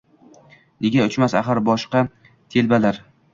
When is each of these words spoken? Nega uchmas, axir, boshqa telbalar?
Nega 0.85 1.05
uchmas, 1.09 1.35
axir, 1.41 1.61
boshqa 1.67 2.03
telbalar? 2.57 2.99